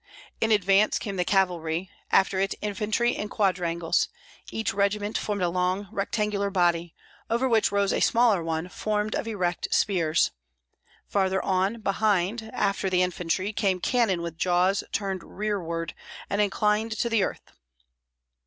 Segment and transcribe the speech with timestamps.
[0.39, 4.09] In advance came the cavalry, after it infantry in quadrangles;
[4.49, 6.95] each regiment formed a long rectangular body,
[7.29, 10.31] over which rose a smaller one formed of erect spears;
[11.05, 15.93] farther on, behind, after the infantry, came cannon with jaws turned rearward
[16.31, 17.51] and inclined to the earth.